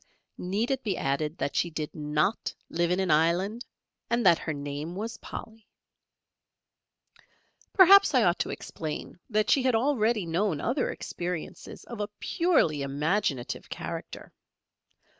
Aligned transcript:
Need 0.39 0.71
it 0.71 0.81
be 0.83 0.97
added 0.97 1.37
that 1.37 1.55
she 1.55 1.69
did 1.69 1.93
not 1.93 2.55
live 2.71 2.89
in 2.89 2.99
an 2.99 3.11
island 3.11 3.63
and 4.09 4.25
that 4.25 4.39
her 4.39 4.51
name 4.51 4.95
was 4.95 5.17
"Polly." 5.17 5.67
Perhaps 7.73 8.15
I 8.15 8.23
ought 8.23 8.39
to 8.39 8.49
explain 8.49 9.19
that 9.29 9.51
she 9.51 9.61
had 9.61 9.75
already 9.75 10.25
known 10.25 10.59
other 10.59 10.89
experiences 10.89 11.83
of 11.83 11.99
a 11.99 12.09
purely 12.19 12.81
imaginative 12.81 13.69
character. 13.69 14.33